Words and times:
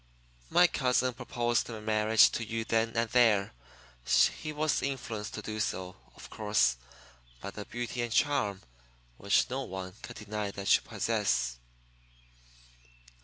My 0.49 0.65
cousin 0.65 1.13
proposed 1.13 1.69
marriage 1.69 2.31
to 2.31 2.43
you 2.43 2.65
then 2.65 2.93
and 2.97 3.07
there. 3.11 3.53
He 4.41 4.51
was 4.51 4.81
influenced 4.81 5.35
to 5.35 5.43
do 5.43 5.59
so, 5.59 5.95
of 6.15 6.27
course, 6.31 6.77
by 7.39 7.51
the 7.51 7.65
beauty 7.65 8.01
and 8.01 8.11
charm 8.11 8.63
which 9.17 9.47
no 9.51 9.61
one 9.61 9.93
can 10.01 10.15
deny 10.15 10.49
that 10.49 10.75
you 10.75 10.81
possess." 10.81 11.59